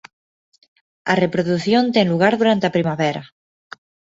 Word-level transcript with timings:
A 1.11 1.13
reprodución 1.23 1.83
ten 1.95 2.05
lugar 2.13 2.33
durante 2.37 2.65
a 2.67 2.75
primavera. 2.77 3.23